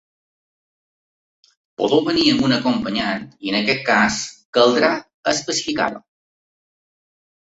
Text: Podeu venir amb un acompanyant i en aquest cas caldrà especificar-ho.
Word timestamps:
Podeu 1.81 2.01
venir 2.07 2.23
amb 2.35 2.41
un 2.49 2.55
acompanyant 2.57 3.27
i 3.49 3.53
en 3.53 3.59
aquest 3.61 3.85
cas 3.93 4.17
caldrà 4.59 4.91
especificar-ho. 5.37 6.05